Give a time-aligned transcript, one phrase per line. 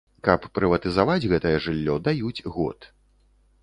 [0.27, 2.93] Каб прыватызаваць гэтае жыллё, даюць год.